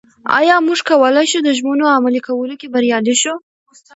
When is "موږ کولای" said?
0.67-1.25